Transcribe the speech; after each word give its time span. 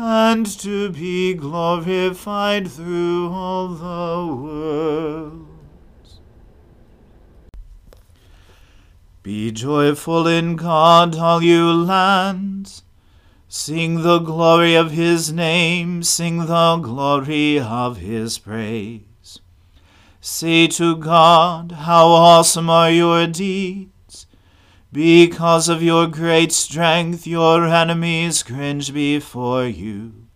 and 0.00 0.46
to 0.46 0.90
be 0.90 1.34
glorified 1.34 2.70
through 2.70 3.32
all 3.32 3.68
the 3.68 4.32
world. 4.32 5.46
Be 9.24 9.50
joyful 9.50 10.28
in 10.28 10.54
God, 10.54 11.16
all 11.16 11.42
you 11.42 11.72
lands. 11.72 12.84
Sing 13.48 14.02
the 14.02 14.20
glory 14.20 14.76
of 14.76 14.92
his 14.92 15.32
name, 15.32 16.04
sing 16.04 16.46
the 16.46 16.76
glory 16.76 17.58
of 17.58 17.96
his 17.96 18.38
praise. 18.38 19.40
Say 20.20 20.68
to 20.68 20.96
God, 20.96 21.72
How 21.72 22.06
awesome 22.06 22.70
are 22.70 22.90
your 22.90 23.26
deeds! 23.26 23.97
Because 24.90 25.68
of 25.68 25.82
your 25.82 26.06
great 26.06 26.50
strength, 26.50 27.26
your 27.26 27.66
enemies 27.66 28.42
cringe 28.42 28.94
before 28.94 29.66
you. 29.66 30.28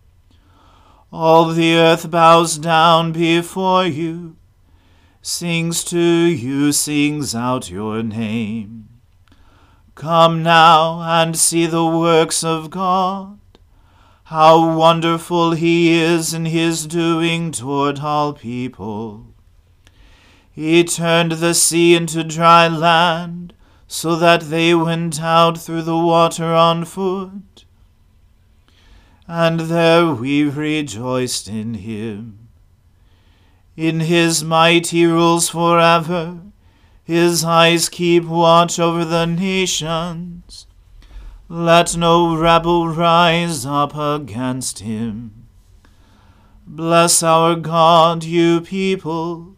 All 1.11 1.45
the 1.49 1.75
earth 1.75 2.11
bows 2.11 2.59
down 2.59 3.13
before 3.13 3.85
you, 3.85 4.35
sings 5.23 5.83
to 5.85 5.99
you, 5.99 6.71
sings 6.71 7.33
out 7.33 7.71
your 7.71 8.03
name. 8.03 8.89
Come 9.95 10.43
now 10.43 11.01
and 11.01 11.35
see 11.35 11.65
the 11.65 11.85
works 11.85 12.43
of 12.43 12.69
God, 12.69 13.39
how 14.25 14.77
wonderful 14.77 15.51
he 15.51 15.93
is 15.93 16.31
in 16.31 16.45
his 16.45 16.85
doing 16.85 17.51
toward 17.51 17.99
all 17.99 18.33
people. 18.33 19.33
He 20.51 20.83
turned 20.83 21.33
the 21.33 21.55
sea 21.55 21.95
into 21.95 22.23
dry 22.23 22.67
land, 22.67 23.42
so 23.93 24.15
that 24.15 24.41
they 24.49 24.73
went 24.73 25.21
out 25.21 25.55
through 25.55 25.83
the 25.83 25.95
water 25.95 26.51
on 26.51 26.83
foot. 26.83 27.63
And 29.27 29.59
there 29.59 30.07
we 30.11 30.45
rejoiced 30.45 31.47
in 31.47 31.75
him. 31.75 32.49
In 33.77 33.99
his 33.99 34.43
might 34.43 34.87
he 34.87 35.05
rules 35.05 35.49
forever. 35.49 36.39
His 37.03 37.45
eyes 37.45 37.87
keep 37.87 38.23
watch 38.25 38.79
over 38.79 39.05
the 39.05 39.27
nations. 39.27 40.65
Let 41.47 41.95
no 41.95 42.35
rebel 42.35 42.87
rise 42.87 43.63
up 43.63 43.95
against 43.95 44.79
him. 44.79 45.45
Bless 46.65 47.21
our 47.21 47.55
God, 47.55 48.23
you 48.23 48.61
peoples. 48.61 49.55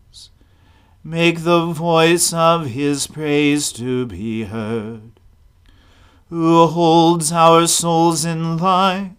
Make 1.07 1.43
the 1.43 1.67
voice 1.67 2.33
of 2.33 2.71
his 2.71 3.05
praise 3.05 3.71
to 3.73 4.07
be 4.07 4.45
heard. 4.45 5.19
Who 6.29 6.65
holds 6.65 7.31
our 7.31 7.67
souls 7.67 8.25
in 8.25 8.57
life 8.57 9.11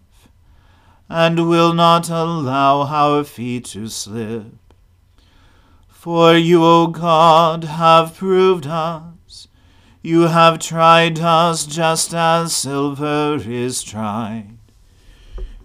and 1.07 1.47
will 1.47 1.71
not 1.71 2.09
allow 2.09 2.81
our 2.81 3.23
feet 3.23 3.63
to 3.67 3.87
slip. 3.87 4.51
For 5.87 6.35
you, 6.35 6.61
O 6.61 6.87
God, 6.87 7.63
have 7.63 8.17
proved 8.17 8.67
us. 8.67 9.47
You 10.01 10.23
have 10.23 10.59
tried 10.59 11.19
us 11.19 11.65
just 11.65 12.13
as 12.13 12.53
silver 12.53 13.39
is 13.41 13.81
tried. 13.81 14.57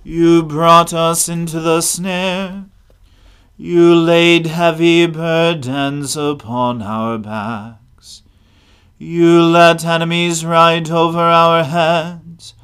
You 0.05 0.45
brought 0.45 0.95
us 0.95 1.29
into 1.29 1.59
the 1.59 1.81
snare. 1.81 2.67
You 3.59 3.95
laid 3.95 4.47
heavy 4.47 5.07
burdens 5.07 6.17
upon 6.17 6.81
our 6.81 7.19
backs. 7.19 8.23
You 8.99 9.43
let 9.43 9.85
enemies 9.85 10.45
ride 10.45 10.91
over 10.91 11.21
our 11.21 11.63
heads. 11.63 12.55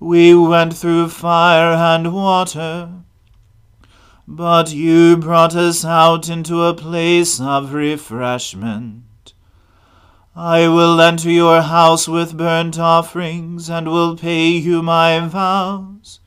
We 0.00 0.34
went 0.34 0.74
through 0.74 1.10
fire 1.10 1.74
and 1.74 2.12
water. 2.12 2.90
But 4.26 4.72
you 4.72 5.16
brought 5.16 5.54
us 5.54 5.84
out 5.84 6.28
into 6.28 6.62
a 6.64 6.74
place 6.74 7.40
of 7.40 7.72
refreshment. 7.72 9.34
I 10.34 10.66
will 10.66 11.00
enter 11.00 11.30
your 11.30 11.60
house 11.60 12.08
with 12.08 12.36
burnt 12.36 12.78
offerings, 12.78 13.68
and 13.68 13.86
will 13.86 14.16
pay 14.16 14.48
you 14.48 14.82
my 14.82 15.20
vows, 15.20 16.20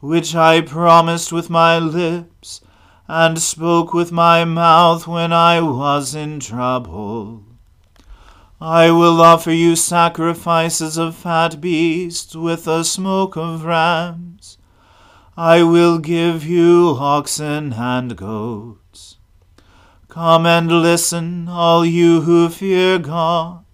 which 0.00 0.34
I 0.34 0.60
promised 0.60 1.32
with 1.32 1.48
my 1.48 1.78
lips, 1.78 2.60
and 3.12 3.40
spoke 3.40 3.92
with 3.92 4.12
my 4.12 4.44
mouth 4.44 5.04
when 5.08 5.32
I 5.32 5.60
was 5.60 6.14
in 6.14 6.38
trouble. 6.38 7.42
I 8.60 8.92
will 8.92 9.20
offer 9.20 9.50
you 9.50 9.74
sacrifices 9.74 10.96
of 10.96 11.16
fat 11.16 11.60
beasts 11.60 12.36
with 12.36 12.66
the 12.66 12.84
smoke 12.84 13.36
of 13.36 13.64
rams. 13.64 14.58
I 15.36 15.64
will 15.64 15.98
give 15.98 16.44
you 16.44 16.96
oxen 17.00 17.72
and 17.72 18.16
goats. 18.16 19.16
Come 20.06 20.46
and 20.46 20.70
listen, 20.70 21.48
all 21.48 21.84
you 21.84 22.20
who 22.20 22.48
fear 22.48 23.00
God, 23.00 23.64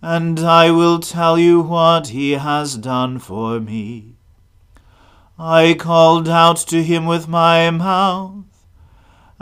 and 0.00 0.38
I 0.38 0.70
will 0.70 1.00
tell 1.00 1.36
you 1.36 1.62
what 1.62 2.08
he 2.08 2.32
has 2.32 2.76
done 2.76 3.18
for 3.18 3.58
me. 3.58 4.14
I 5.36 5.74
called 5.74 6.28
out 6.28 6.58
to 6.68 6.84
him 6.84 7.06
with 7.06 7.26
my 7.26 7.68
mouth, 7.70 8.44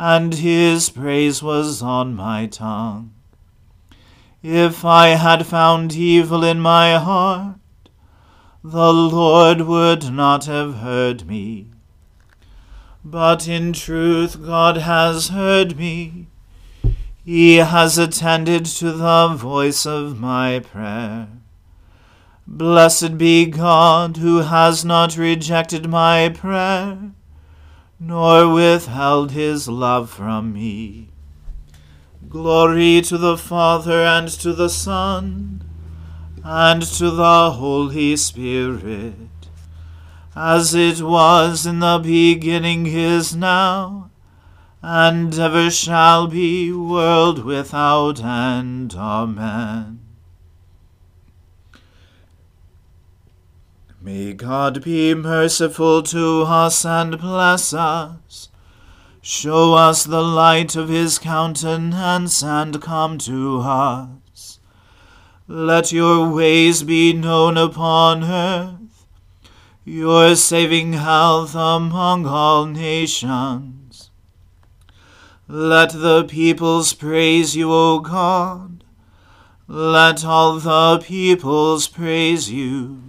and 0.02 0.32
his 0.36 0.88
praise 0.88 1.42
was 1.42 1.82
on 1.82 2.14
my 2.14 2.46
tongue. 2.46 3.12
If 4.42 4.82
I 4.82 5.08
had 5.08 5.46
found 5.46 5.92
evil 5.92 6.42
in 6.42 6.58
my 6.58 6.94
heart, 6.94 7.56
the 8.64 8.94
Lord 8.94 9.60
would 9.60 10.10
not 10.10 10.46
have 10.46 10.76
heard 10.76 11.26
me. 11.26 11.66
But 13.04 13.46
in 13.46 13.74
truth 13.74 14.42
God 14.42 14.78
has 14.78 15.28
heard 15.28 15.76
me. 15.76 16.28
He 17.22 17.56
has 17.56 17.98
attended 17.98 18.64
to 18.80 18.92
the 18.92 19.34
voice 19.36 19.84
of 19.84 20.18
my 20.18 20.60
prayer. 20.60 21.28
Blessed 22.46 23.18
be 23.18 23.44
God, 23.44 24.16
who 24.16 24.38
has 24.38 24.82
not 24.82 25.18
rejected 25.18 25.90
my 25.90 26.30
prayer, 26.30 27.12
nor 28.00 28.50
withheld 28.50 29.30
his 29.32 29.68
love 29.68 30.08
from 30.08 30.54
me. 30.54 31.10
Glory 32.28 33.02
to 33.02 33.18
the 33.18 33.36
Father 33.36 34.02
and 34.02 34.28
to 34.28 34.54
the 34.54 34.70
Son 34.70 35.62
and 36.42 36.82
to 36.82 37.10
the 37.10 37.50
Holy 37.50 38.16
Spirit, 38.16 39.14
as 40.34 40.74
it 40.74 41.02
was 41.02 41.66
in 41.66 41.80
the 41.80 42.00
beginning 42.02 42.86
is 42.86 43.36
now, 43.36 44.10
and 44.80 45.38
ever 45.38 45.70
shall 45.70 46.26
be, 46.26 46.72
world 46.72 47.44
without 47.44 48.24
end. 48.24 48.94
Amen. 48.94 49.99
May 54.00 54.32
God 54.32 54.82
be 54.82 55.14
merciful 55.14 56.02
to 56.04 56.42
us 56.42 56.84
and 56.84 57.18
bless 57.18 57.72
us 57.74 58.50
Show 59.22 59.74
us 59.74 60.04
the 60.04 60.22
light 60.22 60.76
of 60.76 60.88
his 60.88 61.18
countenance 61.18 62.42
and 62.42 62.80
come 62.80 63.18
to 63.18 63.60
us. 63.60 64.58
Let 65.46 65.92
your 65.92 66.32
ways 66.32 66.82
be 66.82 67.12
known 67.12 67.58
upon 67.58 68.24
earth, 68.24 69.04
your 69.84 70.36
saving 70.36 70.94
health 70.94 71.54
among 71.54 72.24
all 72.24 72.64
nations. 72.64 74.10
Let 75.46 75.90
the 75.90 76.24
peoples 76.24 76.94
praise 76.94 77.54
you, 77.54 77.70
O 77.70 77.98
God. 77.98 78.84
Let 79.68 80.24
all 80.24 80.58
the 80.58 80.98
peoples 81.04 81.88
praise 81.88 82.50
you. 82.50 83.02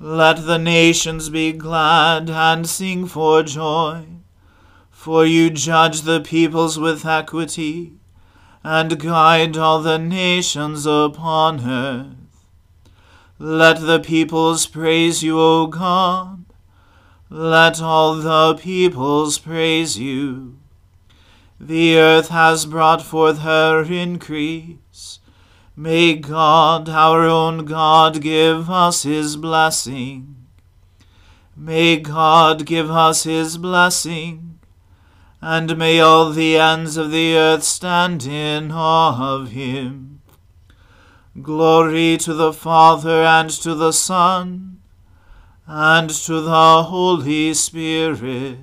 Let 0.00 0.46
the 0.46 0.58
nations 0.58 1.28
be 1.28 1.52
glad 1.52 2.30
and 2.30 2.68
sing 2.68 3.06
for 3.06 3.42
joy. 3.42 4.06
For 4.90 5.26
you 5.26 5.50
judge 5.50 6.02
the 6.02 6.20
peoples 6.20 6.78
with 6.78 7.04
equity, 7.04 7.94
and 8.62 9.00
guide 9.00 9.56
all 9.56 9.82
the 9.82 9.98
nations 9.98 10.86
upon 10.86 11.68
earth. 11.68 12.14
Let 13.40 13.80
the 13.80 14.00
peoples 14.00 14.66
praise 14.66 15.22
you, 15.22 15.40
O 15.40 15.66
God. 15.66 16.44
Let 17.30 17.80
all 17.80 18.14
the 18.16 18.54
peoples 18.60 19.38
praise 19.38 19.98
you. 19.98 20.58
The 21.60 21.98
earth 21.98 22.28
has 22.28 22.66
brought 22.66 23.02
forth 23.02 23.38
her 23.40 23.82
increase. 23.82 24.76
May 25.80 26.16
God, 26.16 26.88
our 26.88 27.22
own 27.22 27.64
God, 27.64 28.20
give 28.20 28.68
us 28.68 29.04
his 29.04 29.36
blessing. 29.36 30.34
May 31.56 31.98
God 31.98 32.66
give 32.66 32.90
us 32.90 33.22
his 33.22 33.58
blessing 33.58 34.58
and 35.40 35.78
may 35.78 36.00
all 36.00 36.32
the 36.32 36.56
ends 36.58 36.96
of 36.96 37.12
the 37.12 37.36
earth 37.36 37.62
stand 37.62 38.26
in 38.26 38.72
awe 38.72 39.36
of 39.36 39.52
him. 39.52 40.20
Glory 41.40 42.16
to 42.16 42.34
the 42.34 42.52
Father 42.52 43.22
and 43.22 43.48
to 43.48 43.76
the 43.76 43.92
Son 43.92 44.80
and 45.64 46.10
to 46.10 46.40
the 46.40 46.82
Holy 46.88 47.54
Spirit, 47.54 48.58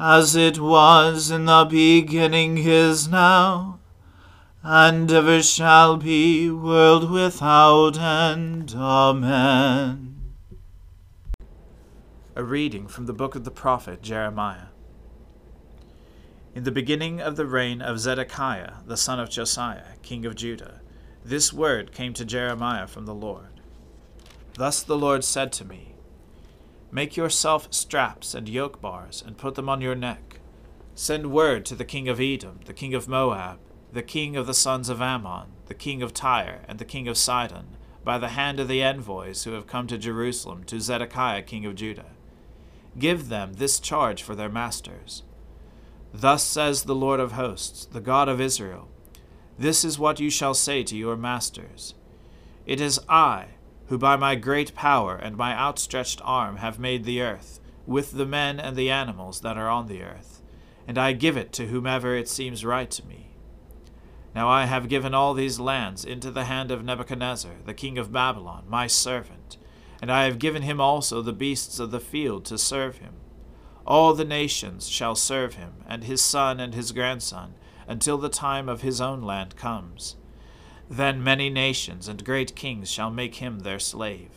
as 0.00 0.34
it 0.34 0.58
was 0.58 1.30
in 1.30 1.44
the 1.44 1.64
beginning 1.64 2.58
is 2.58 3.06
now, 3.06 3.78
and 4.64 5.10
ever 5.10 5.42
shall 5.42 5.96
be, 5.96 6.48
world 6.48 7.10
without 7.10 7.98
end. 7.98 8.72
Amen. 8.76 10.34
A 12.36 12.44
reading 12.44 12.86
from 12.86 13.06
the 13.06 13.12
book 13.12 13.34
of 13.34 13.44
the 13.44 13.50
prophet 13.50 14.02
Jeremiah. 14.02 14.66
In 16.54 16.62
the 16.64 16.70
beginning 16.70 17.20
of 17.20 17.36
the 17.36 17.46
reign 17.46 17.82
of 17.82 17.98
Zedekiah, 17.98 18.74
the 18.86 18.96
son 18.96 19.18
of 19.18 19.30
Josiah, 19.30 19.96
king 20.02 20.24
of 20.24 20.36
Judah, 20.36 20.80
this 21.24 21.52
word 21.52 21.92
came 21.92 22.14
to 22.14 22.24
Jeremiah 22.24 22.86
from 22.86 23.06
the 23.06 23.14
Lord. 23.14 23.60
Thus 24.54 24.82
the 24.82 24.96
Lord 24.96 25.24
said 25.24 25.52
to 25.54 25.64
me 25.64 25.94
Make 26.92 27.16
yourself 27.16 27.68
straps 27.70 28.34
and 28.34 28.48
yoke 28.48 28.80
bars, 28.80 29.24
and 29.26 29.38
put 29.38 29.54
them 29.54 29.68
on 29.68 29.80
your 29.80 29.94
neck. 29.94 30.40
Send 30.94 31.32
word 31.32 31.64
to 31.66 31.74
the 31.74 31.86
king 31.86 32.08
of 32.08 32.20
Edom, 32.20 32.60
the 32.66 32.74
king 32.74 32.92
of 32.92 33.08
Moab, 33.08 33.58
the 33.92 34.02
king 34.02 34.36
of 34.36 34.46
the 34.46 34.54
sons 34.54 34.88
of 34.88 35.02
Ammon, 35.02 35.48
the 35.66 35.74
king 35.74 36.02
of 36.02 36.14
Tyre, 36.14 36.62
and 36.66 36.78
the 36.78 36.84
king 36.84 37.06
of 37.08 37.18
Sidon, 37.18 37.76
by 38.02 38.16
the 38.16 38.28
hand 38.28 38.58
of 38.58 38.66
the 38.66 38.82
envoys 38.82 39.44
who 39.44 39.52
have 39.52 39.66
come 39.66 39.86
to 39.86 39.98
Jerusalem 39.98 40.64
to 40.64 40.80
Zedekiah 40.80 41.42
king 41.42 41.66
of 41.66 41.74
Judah. 41.74 42.12
Give 42.98 43.28
them 43.28 43.54
this 43.54 43.78
charge 43.78 44.22
for 44.22 44.34
their 44.34 44.48
masters. 44.48 45.24
Thus 46.12 46.42
says 46.42 46.84
the 46.84 46.94
Lord 46.94 47.20
of 47.20 47.32
hosts, 47.32 47.84
the 47.84 48.00
God 48.00 48.28
of 48.28 48.40
Israel 48.40 48.88
This 49.58 49.84
is 49.84 49.98
what 49.98 50.20
you 50.20 50.30
shall 50.30 50.54
say 50.54 50.82
to 50.84 50.96
your 50.96 51.16
masters 51.16 51.94
It 52.64 52.80
is 52.80 52.98
I, 53.10 53.48
who 53.88 53.98
by 53.98 54.16
my 54.16 54.36
great 54.36 54.74
power 54.74 55.16
and 55.16 55.36
my 55.36 55.54
outstretched 55.54 56.20
arm 56.24 56.56
have 56.56 56.78
made 56.78 57.04
the 57.04 57.20
earth, 57.20 57.60
with 57.86 58.12
the 58.12 58.26
men 58.26 58.58
and 58.58 58.74
the 58.74 58.90
animals 58.90 59.40
that 59.40 59.58
are 59.58 59.68
on 59.68 59.86
the 59.86 60.02
earth, 60.02 60.40
and 60.88 60.96
I 60.96 61.12
give 61.12 61.36
it 61.36 61.52
to 61.54 61.66
whomever 61.66 62.16
it 62.16 62.28
seems 62.28 62.64
right 62.64 62.90
to 62.90 63.06
me. 63.06 63.31
Now 64.34 64.48
I 64.48 64.64
have 64.66 64.88
given 64.88 65.14
all 65.14 65.34
these 65.34 65.60
lands 65.60 66.04
into 66.04 66.30
the 66.30 66.44
hand 66.44 66.70
of 66.70 66.84
Nebuchadnezzar, 66.84 67.52
the 67.66 67.74
king 67.74 67.98
of 67.98 68.12
Babylon, 68.12 68.64
my 68.68 68.86
servant, 68.86 69.56
and 70.00 70.10
I 70.10 70.24
have 70.24 70.38
given 70.38 70.62
him 70.62 70.80
also 70.80 71.20
the 71.20 71.32
beasts 71.32 71.78
of 71.78 71.90
the 71.90 72.00
field 72.00 72.44
to 72.46 72.58
serve 72.58 72.98
him 72.98 73.14
all 73.86 74.14
the 74.14 74.24
nations 74.24 74.88
shall 74.88 75.14
serve 75.14 75.54
him, 75.54 75.74
and 75.86 76.04
his 76.04 76.22
son 76.22 76.60
and 76.60 76.74
his 76.74 76.92
grandson, 76.92 77.54
until 77.88 78.16
the 78.16 78.28
time 78.28 78.68
of 78.68 78.82
his 78.82 79.00
own 79.00 79.22
land 79.22 79.56
comes. 79.56 80.16
Then 80.88 81.22
many 81.22 81.50
nations 81.50 82.06
and 82.06 82.24
great 82.24 82.54
kings 82.54 82.90
shall 82.90 83.10
make 83.10 83.36
him 83.36 83.60
their 83.60 83.78
slave. 83.78 84.30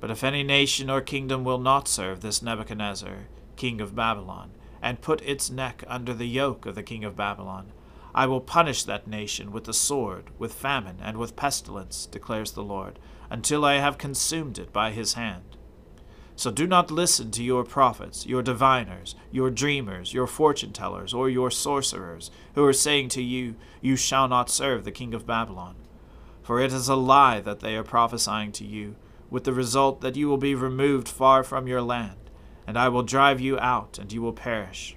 But 0.00 0.10
if 0.10 0.24
any 0.24 0.42
nation 0.42 0.90
or 0.90 1.00
kingdom 1.00 1.44
will 1.44 1.58
not 1.58 1.86
serve 1.86 2.20
this 2.20 2.42
Nebuchadnezzar, 2.42 3.28
king 3.56 3.80
of 3.80 3.94
Babylon, 3.94 4.50
and 4.82 5.00
put 5.00 5.22
its 5.22 5.48
neck 5.48 5.84
under 5.86 6.12
the 6.12 6.28
yoke 6.28 6.66
of 6.66 6.74
the 6.74 6.82
king 6.82 7.04
of 7.04 7.16
Babylon, 7.16 7.72
I 8.14 8.26
will 8.26 8.40
punish 8.40 8.84
that 8.84 9.08
nation 9.08 9.50
with 9.50 9.64
the 9.64 9.72
sword, 9.72 10.30
with 10.38 10.54
famine, 10.54 10.98
and 11.02 11.16
with 11.16 11.34
pestilence, 11.34 12.06
declares 12.06 12.52
the 12.52 12.62
Lord, 12.62 13.00
until 13.28 13.64
I 13.64 13.74
have 13.78 13.98
consumed 13.98 14.58
it 14.58 14.72
by 14.72 14.92
his 14.92 15.14
hand. 15.14 15.56
So 16.36 16.50
do 16.50 16.66
not 16.66 16.90
listen 16.90 17.30
to 17.32 17.44
your 17.44 17.64
prophets, 17.64 18.26
your 18.26 18.42
diviners, 18.42 19.14
your 19.30 19.50
dreamers, 19.50 20.12
your 20.12 20.26
fortune 20.26 20.72
tellers, 20.72 21.14
or 21.14 21.28
your 21.28 21.50
sorcerers, 21.50 22.30
who 22.54 22.64
are 22.64 22.72
saying 22.72 23.08
to 23.10 23.22
you, 23.22 23.56
You 23.80 23.96
shall 23.96 24.28
not 24.28 24.50
serve 24.50 24.84
the 24.84 24.92
king 24.92 25.14
of 25.14 25.26
Babylon. 25.26 25.76
For 26.42 26.60
it 26.60 26.72
is 26.72 26.88
a 26.88 26.96
lie 26.96 27.40
that 27.40 27.60
they 27.60 27.76
are 27.76 27.84
prophesying 27.84 28.52
to 28.52 28.64
you, 28.64 28.96
with 29.30 29.44
the 29.44 29.52
result 29.52 30.00
that 30.02 30.16
you 30.16 30.28
will 30.28 30.36
be 30.36 30.54
removed 30.54 31.08
far 31.08 31.42
from 31.42 31.66
your 31.66 31.82
land, 31.82 32.30
and 32.66 32.78
I 32.78 32.88
will 32.88 33.02
drive 33.02 33.40
you 33.40 33.58
out, 33.58 33.98
and 33.98 34.12
you 34.12 34.20
will 34.20 34.32
perish. 34.32 34.96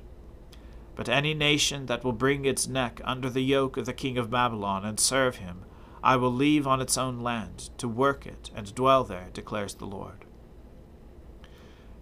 But 0.98 1.08
any 1.08 1.36
nation 1.36 1.86
that 1.86 2.04
will 2.04 2.12
bring 2.12 2.44
its 2.44 2.68
neck 2.68 3.00
under 3.04 3.30
the 3.30 3.44
yoke 3.44 3.78
of 3.78 3.86
the 3.86 3.94
king 3.94 4.18
of 4.18 4.32
Babylon 4.32 4.84
and 4.84 5.00
serve 5.00 5.36
him, 5.36 5.64
I 6.04 6.16
will 6.16 6.34
leave 6.34 6.66
on 6.66 6.82
its 6.82 6.98
own 6.98 7.20
land, 7.22 7.70
to 7.78 7.88
work 7.88 8.26
it 8.26 8.50
and 8.56 8.74
dwell 8.74 9.04
there, 9.04 9.30
declares 9.32 9.76
the 9.76 9.86
Lord. 9.86 10.26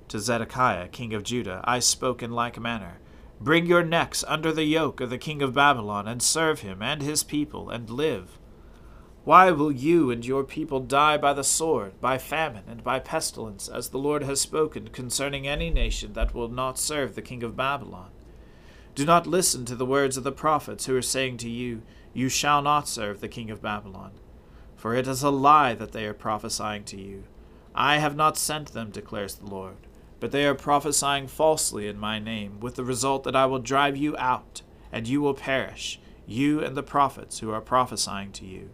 To 0.08 0.20
Zedekiah, 0.20 0.88
king 0.88 1.14
of 1.14 1.24
Judah, 1.24 1.60
I 1.66 1.80
spoke 1.80 2.24
in 2.24 2.32
like 2.32 2.58
manner 2.58 3.00
Bring 3.42 3.66
your 3.66 3.84
necks 3.84 4.24
under 4.30 4.54
the 4.54 4.64
yoke 4.64 5.02
of 5.02 5.10
the 5.10 5.18
king 5.18 5.42
of 5.42 5.54
Babylon, 5.54 6.08
and 6.08 6.24
serve 6.24 6.62
him 6.62 6.82
and 6.82 7.02
his 7.02 7.22
people, 7.22 7.70
and 7.70 7.90
live. 7.90 8.40
Why 9.26 9.52
will 9.52 9.74
you 9.74 10.10
and 10.10 10.26
your 10.26 10.46
people 10.46 10.80
die 10.80 11.18
by 11.18 11.34
the 11.34 11.44
sword, 11.44 12.00
by 12.00 12.18
famine, 12.18 12.64
and 12.66 12.82
by 12.82 13.00
pestilence, 13.00 13.68
as 13.68 13.90
the 13.90 13.98
Lord 13.98 14.24
has 14.24 14.40
spoken 14.40 14.88
concerning 14.88 15.46
any 15.46 15.70
nation 15.70 16.14
that 16.14 16.34
will 16.34 16.48
not 16.48 16.80
serve 16.80 17.16
the 17.16 17.22
king 17.22 17.44
of 17.44 17.58
Babylon? 17.58 18.12
Do 18.96 19.04
not 19.06 19.28
listen 19.28 19.66
to 19.66 19.76
the 19.76 19.86
words 19.86 20.16
of 20.16 20.24
the 20.24 20.32
prophets 20.32 20.86
who 20.86 20.96
are 20.96 21.02
saying 21.02 21.36
to 21.38 21.50
you, 21.50 21.82
You 22.14 22.30
shall 22.30 22.62
not 22.62 22.88
serve 22.88 23.20
the 23.20 23.28
king 23.28 23.52
of 23.52 23.62
Babylon. 23.62 24.12
For 24.78 24.96
it 24.96 25.06
is 25.06 25.22
a 25.22 25.30
lie 25.30 25.74
that 25.74 25.92
they 25.92 26.06
are 26.06 26.14
prophesying 26.14 26.86
to 26.86 26.98
you. 26.98 27.26
I 27.76 27.98
have 27.98 28.16
not 28.16 28.38
sent 28.38 28.72
them, 28.72 28.92
declares 28.92 29.36
the 29.36 29.48
Lord. 29.48 29.76
But 30.22 30.32
they 30.32 30.46
are 30.46 30.56
prophesying 30.56 31.28
falsely 31.28 31.90
in 31.90 32.00
my 32.00 32.20
name, 32.20 32.62
with 32.62 32.76
the 32.76 32.86
result 32.86 33.26
that 33.26 33.36
I 33.36 33.46
will 33.48 33.60
drive 33.60 33.98
you 33.98 34.16
out, 34.18 34.62
and 34.94 35.10
you 35.10 35.20
will 35.20 35.34
perish, 35.34 36.00
you 36.26 36.64
and 36.64 36.78
the 36.78 36.82
prophets 36.82 37.40
who 37.40 37.52
are 37.52 37.60
prophesying 37.60 38.32
to 38.32 38.46
you. 38.46 38.70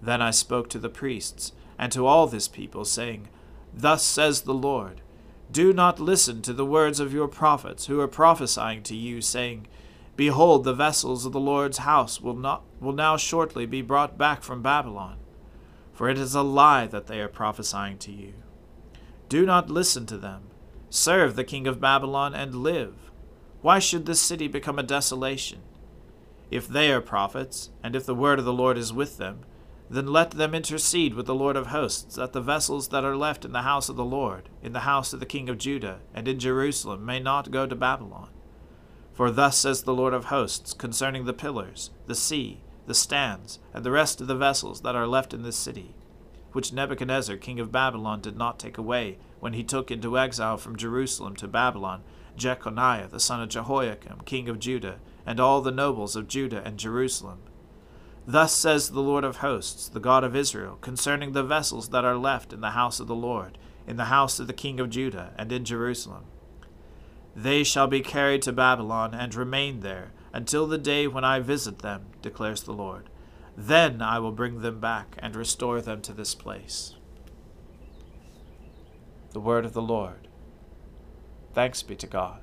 Then 0.00 0.22
I 0.22 0.30
spoke 0.30 0.70
to 0.70 0.78
the 0.78 0.88
priests, 0.88 1.50
and 1.80 1.90
to 1.90 2.06
all 2.06 2.28
this 2.28 2.46
people, 2.46 2.84
saying, 2.84 3.28
Thus 3.74 4.04
says 4.04 4.42
the 4.42 4.54
Lord 4.54 5.00
do 5.50 5.72
not 5.72 5.98
listen 5.98 6.42
to 6.42 6.52
the 6.52 6.66
words 6.66 7.00
of 7.00 7.12
your 7.12 7.28
prophets 7.28 7.86
who 7.86 8.00
are 8.00 8.08
prophesying 8.08 8.82
to 8.84 8.94
you, 8.94 9.20
saying, 9.22 9.66
Behold, 10.14 10.64
the 10.64 10.74
vessels 10.74 11.24
of 11.24 11.32
the 11.32 11.40
Lord's 11.40 11.78
house 11.78 12.20
will, 12.20 12.36
not, 12.36 12.64
will 12.80 12.92
now 12.92 13.16
shortly 13.16 13.64
be 13.64 13.80
brought 13.80 14.18
back 14.18 14.42
from 14.42 14.62
Babylon. 14.62 15.16
For 15.92 16.08
it 16.08 16.18
is 16.18 16.34
a 16.34 16.42
lie 16.42 16.86
that 16.86 17.06
they 17.06 17.20
are 17.20 17.28
prophesying 17.28 17.98
to 17.98 18.12
you. 18.12 18.34
Do 19.28 19.46
not 19.46 19.70
listen 19.70 20.06
to 20.06 20.18
them. 20.18 20.42
Serve 20.90 21.34
the 21.34 21.44
king 21.44 21.66
of 21.66 21.80
Babylon 21.80 22.34
and 22.34 22.56
live. 22.56 23.10
Why 23.62 23.78
should 23.78 24.06
this 24.06 24.20
city 24.20 24.48
become 24.48 24.78
a 24.78 24.82
desolation? 24.82 25.60
If 26.50 26.68
they 26.68 26.92
are 26.92 27.00
prophets, 27.00 27.70
and 27.82 27.96
if 27.96 28.06
the 28.06 28.14
word 28.14 28.38
of 28.38 28.44
the 28.44 28.52
Lord 28.52 28.78
is 28.78 28.92
with 28.92 29.18
them, 29.18 29.40
then 29.90 30.06
let 30.06 30.32
them 30.32 30.54
intercede 30.54 31.14
with 31.14 31.26
the 31.26 31.34
Lord 31.34 31.56
of 31.56 31.68
hosts, 31.68 32.16
that 32.16 32.32
the 32.32 32.40
vessels 32.40 32.88
that 32.88 33.04
are 33.04 33.16
left 33.16 33.44
in 33.44 33.52
the 33.52 33.62
house 33.62 33.88
of 33.88 33.96
the 33.96 34.04
Lord, 34.04 34.48
in 34.62 34.72
the 34.72 34.80
house 34.80 35.12
of 35.12 35.20
the 35.20 35.26
king 35.26 35.48
of 35.48 35.58
Judah, 35.58 36.00
and 36.14 36.28
in 36.28 36.38
Jerusalem, 36.38 37.06
may 37.06 37.18
not 37.18 37.50
go 37.50 37.66
to 37.66 37.74
Babylon. 37.74 38.28
For 39.14 39.30
thus 39.30 39.56
says 39.56 39.82
the 39.82 39.94
Lord 39.94 40.14
of 40.14 40.26
hosts 40.26 40.72
concerning 40.74 41.24
the 41.24 41.32
pillars, 41.32 41.90
the 42.06 42.14
sea, 42.14 42.60
the 42.86 42.94
stands, 42.94 43.58
and 43.72 43.84
the 43.84 43.90
rest 43.90 44.20
of 44.20 44.26
the 44.26 44.36
vessels 44.36 44.82
that 44.82 44.94
are 44.94 45.06
left 45.06 45.32
in 45.32 45.42
this 45.42 45.56
city, 45.56 45.94
which 46.52 46.72
Nebuchadnezzar 46.72 47.36
king 47.36 47.58
of 47.58 47.72
Babylon 47.72 48.20
did 48.20 48.36
not 48.36 48.58
take 48.58 48.78
away, 48.78 49.18
when 49.40 49.54
he 49.54 49.64
took 49.64 49.90
into 49.90 50.18
exile 50.18 50.56
from 50.56 50.76
Jerusalem 50.76 51.34
to 51.36 51.48
Babylon 51.48 52.02
Jeconiah 52.36 53.08
the 53.08 53.20
son 53.20 53.42
of 53.42 53.48
Jehoiakim 53.48 54.20
king 54.24 54.48
of 54.48 54.58
Judah, 54.58 55.00
and 55.26 55.40
all 55.40 55.60
the 55.60 55.70
nobles 55.70 56.14
of 56.14 56.28
Judah 56.28 56.62
and 56.64 56.78
Jerusalem 56.78 57.40
Thus 58.30 58.52
says 58.52 58.90
the 58.90 59.00
Lord 59.00 59.24
of 59.24 59.38
hosts, 59.38 59.88
the 59.88 60.00
God 60.00 60.22
of 60.22 60.36
Israel, 60.36 60.76
concerning 60.82 61.32
the 61.32 61.42
vessels 61.42 61.88
that 61.88 62.04
are 62.04 62.18
left 62.18 62.52
in 62.52 62.60
the 62.60 62.72
house 62.72 63.00
of 63.00 63.06
the 63.06 63.14
Lord, 63.14 63.56
in 63.86 63.96
the 63.96 64.04
house 64.04 64.38
of 64.38 64.46
the 64.46 64.52
king 64.52 64.78
of 64.80 64.90
Judah, 64.90 65.32
and 65.38 65.50
in 65.50 65.64
Jerusalem. 65.64 66.24
They 67.34 67.64
shall 67.64 67.86
be 67.86 68.02
carried 68.02 68.42
to 68.42 68.52
Babylon 68.52 69.14
and 69.14 69.34
remain 69.34 69.80
there 69.80 70.12
until 70.30 70.66
the 70.66 70.76
day 70.76 71.06
when 71.06 71.24
I 71.24 71.40
visit 71.40 71.78
them, 71.78 72.08
declares 72.20 72.64
the 72.64 72.74
Lord. 72.74 73.08
Then 73.56 74.02
I 74.02 74.18
will 74.18 74.32
bring 74.32 74.60
them 74.60 74.78
back 74.78 75.16
and 75.20 75.34
restore 75.34 75.80
them 75.80 76.02
to 76.02 76.12
this 76.12 76.34
place. 76.34 76.96
The 79.30 79.40
word 79.40 79.64
of 79.64 79.72
the 79.72 79.80
Lord. 79.80 80.28
Thanks 81.54 81.82
be 81.82 81.96
to 81.96 82.06
God. 82.06 82.42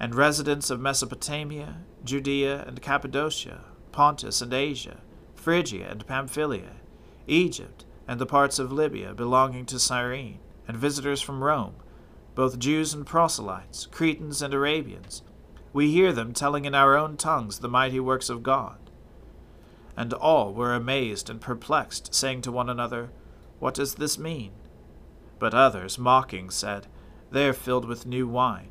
and 0.00 0.14
residents 0.14 0.70
of 0.70 0.80
Mesopotamia, 0.80 1.76
Judea 2.02 2.64
and 2.66 2.80
Cappadocia, 2.80 3.60
Pontus 3.92 4.40
and 4.40 4.54
Asia, 4.54 4.96
Phrygia 5.34 5.88
and 5.90 6.06
Pamphylia, 6.06 6.72
Egypt, 7.26 7.84
and 8.08 8.18
the 8.18 8.26
parts 8.26 8.58
of 8.58 8.72
Libya 8.72 9.12
belonging 9.12 9.66
to 9.66 9.78
Cyrene, 9.78 10.38
and 10.66 10.76
visitors 10.76 11.20
from 11.20 11.44
Rome, 11.44 11.74
both 12.34 12.58
Jews 12.58 12.94
and 12.94 13.04
proselytes, 13.04 13.86
Cretans 13.86 14.40
and 14.40 14.54
Arabians, 14.54 15.22
we 15.72 15.90
hear 15.90 16.12
them 16.12 16.32
telling 16.32 16.64
in 16.64 16.74
our 16.74 16.96
own 16.96 17.16
tongues 17.16 17.58
the 17.58 17.68
mighty 17.68 18.00
works 18.00 18.28
of 18.28 18.42
God. 18.42 18.78
And 19.96 20.12
all 20.14 20.54
were 20.54 20.74
amazed 20.74 21.28
and 21.28 21.40
perplexed, 21.40 22.14
saying 22.14 22.42
to 22.42 22.52
one 22.52 22.70
another, 22.70 23.10
What 23.58 23.74
does 23.74 23.96
this 23.96 24.18
mean? 24.18 24.52
But 25.38 25.54
others, 25.54 25.98
mocking, 25.98 26.50
said, 26.50 26.86
They 27.30 27.46
are 27.46 27.52
filled 27.52 27.84
with 27.84 28.06
new 28.06 28.26
wine. 28.26 28.70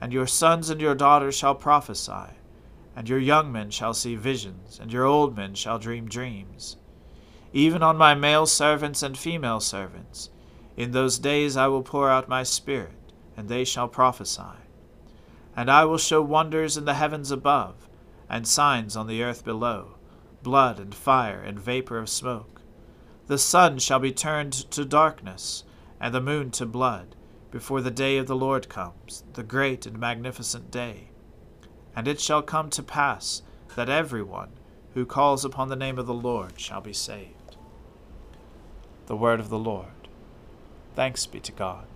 And 0.00 0.12
your 0.12 0.26
sons 0.26 0.70
and 0.70 0.80
your 0.80 0.94
daughters 0.94 1.34
shall 1.34 1.54
prophesy, 1.54 2.34
and 2.94 3.08
your 3.08 3.18
young 3.18 3.50
men 3.50 3.70
shall 3.70 3.94
see 3.94 4.14
visions, 4.14 4.78
and 4.80 4.92
your 4.92 5.04
old 5.04 5.36
men 5.36 5.54
shall 5.54 5.78
dream 5.78 6.08
dreams. 6.08 6.76
Even 7.52 7.82
on 7.82 7.96
my 7.96 8.14
male 8.14 8.46
servants 8.46 9.02
and 9.02 9.16
female 9.16 9.60
servants, 9.60 10.30
in 10.76 10.92
those 10.92 11.18
days 11.18 11.56
I 11.56 11.68
will 11.68 11.82
pour 11.82 12.10
out 12.10 12.28
my 12.28 12.42
Spirit, 12.42 12.92
and 13.36 13.48
they 13.48 13.64
shall 13.64 13.88
prophesy. 13.88 14.42
And 15.56 15.70
I 15.70 15.84
will 15.86 15.98
show 15.98 16.20
wonders 16.20 16.76
in 16.76 16.84
the 16.84 16.94
heavens 16.94 17.30
above 17.30 17.88
and 18.28 18.46
signs 18.46 18.96
on 18.96 19.06
the 19.06 19.22
earth 19.22 19.44
below 19.44 19.96
blood 20.42 20.78
and 20.78 20.94
fire 20.94 21.40
and 21.40 21.58
vapor 21.58 21.98
of 21.98 22.08
smoke. 22.08 22.60
The 23.26 23.36
sun 23.36 23.80
shall 23.80 23.98
be 23.98 24.12
turned 24.12 24.52
to 24.52 24.84
darkness, 24.84 25.64
and 26.00 26.14
the 26.14 26.20
moon 26.20 26.52
to 26.52 26.66
blood, 26.66 27.16
before 27.56 27.80
the 27.80 27.90
day 27.90 28.18
of 28.18 28.26
the 28.26 28.36
Lord 28.36 28.68
comes, 28.68 29.24
the 29.32 29.42
great 29.42 29.86
and 29.86 29.98
magnificent 29.98 30.70
day. 30.70 31.08
And 31.96 32.06
it 32.06 32.20
shall 32.20 32.42
come 32.42 32.68
to 32.68 32.82
pass 32.82 33.40
that 33.76 33.88
every 33.88 34.22
one 34.22 34.50
who 34.92 35.06
calls 35.06 35.42
upon 35.42 35.70
the 35.70 35.74
name 35.74 35.98
of 35.98 36.06
the 36.06 36.12
Lord 36.12 36.60
shall 36.60 36.82
be 36.82 36.92
saved. 36.92 37.56
The 39.06 39.16
word 39.16 39.40
of 39.40 39.48
the 39.48 39.58
Lord. 39.58 39.86
Thanks 40.94 41.24
be 41.24 41.40
to 41.40 41.52
God. 41.52 41.86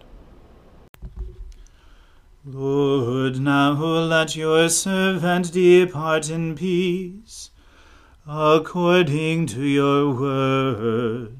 Lord, 2.43 3.39
now 3.39 3.73
let 3.73 4.35
your 4.35 4.71
servant 4.71 5.53
depart 5.53 6.31
in 6.31 6.55
peace, 6.55 7.51
according 8.27 9.45
to 9.49 9.63
your 9.63 10.15
word. 10.15 11.40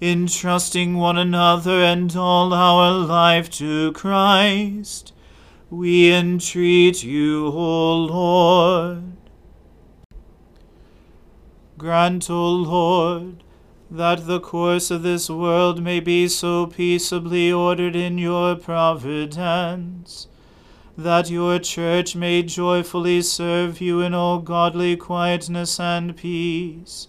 entrusting 0.00 0.96
one 0.96 1.16
another 1.16 1.82
and 1.82 2.14
all 2.16 2.52
our 2.52 2.92
life 2.92 3.48
to 3.50 3.92
Christ. 3.92 5.12
We 5.70 6.12
entreat 6.12 7.02
you, 7.02 7.46
O 7.46 7.94
Lord. 7.94 9.16
Grant, 11.78 12.30
O 12.30 12.50
Lord, 12.50 13.42
that 13.90 14.26
the 14.26 14.40
course 14.40 14.90
of 14.90 15.02
this 15.02 15.30
world 15.30 15.82
may 15.82 16.00
be 16.00 16.28
so 16.28 16.66
peaceably 16.66 17.50
ordered 17.52 17.96
in 17.96 18.18
your 18.18 18.54
providence, 18.56 20.26
that 20.96 21.30
your 21.30 21.58
church 21.58 22.16
may 22.16 22.42
joyfully 22.42 23.22
serve 23.22 23.80
you 23.80 24.00
in 24.00 24.14
all 24.14 24.38
godly 24.40 24.96
quietness 24.96 25.78
and 25.78 26.16
peace, 26.16 27.08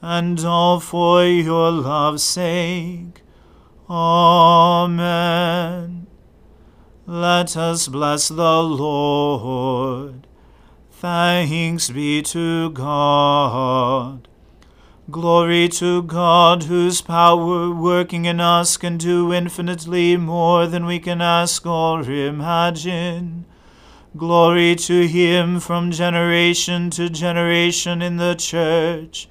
And 0.00 0.40
all 0.44 0.80
for 0.80 1.24
your 1.24 1.70
love's 1.70 2.22
sake. 2.22 3.22
Amen. 3.90 5.18
Let 7.06 7.56
us 7.56 7.88
bless 7.88 8.28
the 8.28 8.62
Lord. 8.62 10.26
Thanks 10.90 11.90
be 11.90 12.22
to 12.22 12.70
God. 12.70 14.28
Glory 15.10 15.68
to 15.68 16.02
God, 16.02 16.64
whose 16.64 17.00
power 17.00 17.72
working 17.72 18.26
in 18.26 18.40
us 18.40 18.76
can 18.76 18.98
do 18.98 19.32
infinitely 19.32 20.18
more 20.18 20.66
than 20.66 20.84
we 20.84 20.98
can 20.98 21.22
ask 21.22 21.64
or 21.64 22.02
imagine. 22.02 23.46
Glory 24.18 24.76
to 24.76 25.06
Him 25.08 25.60
from 25.60 25.92
generation 25.92 26.90
to 26.90 27.08
generation 27.08 28.02
in 28.02 28.18
the 28.18 28.34
Church, 28.34 29.30